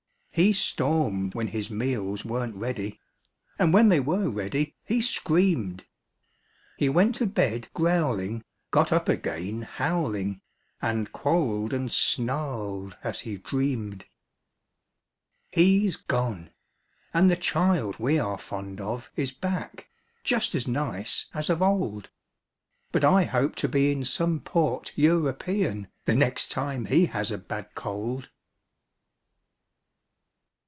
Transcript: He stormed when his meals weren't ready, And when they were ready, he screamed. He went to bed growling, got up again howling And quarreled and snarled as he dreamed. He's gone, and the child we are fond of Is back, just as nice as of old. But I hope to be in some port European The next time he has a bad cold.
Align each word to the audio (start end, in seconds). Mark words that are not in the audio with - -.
He 0.33 0.53
stormed 0.53 1.35
when 1.35 1.49
his 1.49 1.69
meals 1.69 2.23
weren't 2.23 2.55
ready, 2.55 3.01
And 3.59 3.73
when 3.73 3.89
they 3.89 3.99
were 3.99 4.29
ready, 4.29 4.77
he 4.85 5.01
screamed. 5.01 5.83
He 6.77 6.87
went 6.87 7.15
to 7.15 7.25
bed 7.27 7.67
growling, 7.73 8.45
got 8.71 8.93
up 8.93 9.09
again 9.09 9.63
howling 9.63 10.39
And 10.81 11.11
quarreled 11.11 11.73
and 11.73 11.91
snarled 11.91 12.95
as 13.03 13.19
he 13.19 13.39
dreamed. 13.39 14.05
He's 15.51 15.97
gone, 15.97 16.51
and 17.13 17.29
the 17.29 17.35
child 17.35 17.99
we 17.99 18.17
are 18.17 18.37
fond 18.39 18.79
of 18.79 19.11
Is 19.17 19.33
back, 19.33 19.89
just 20.23 20.55
as 20.55 20.65
nice 20.65 21.27
as 21.33 21.49
of 21.49 21.61
old. 21.61 22.09
But 22.93 23.03
I 23.03 23.25
hope 23.25 23.55
to 23.57 23.67
be 23.67 23.91
in 23.91 24.05
some 24.05 24.39
port 24.39 24.93
European 24.95 25.89
The 26.05 26.15
next 26.15 26.51
time 26.51 26.85
he 26.85 27.07
has 27.07 27.31
a 27.31 27.37
bad 27.37 27.75
cold. 27.75 28.29